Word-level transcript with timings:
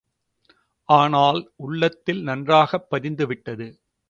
ஆனால், 0.89 1.51
உள்ளத்தில் 1.55 2.23
நன்றாகப் 2.23 2.87
பதிந்துவிட்டது. 2.91 3.67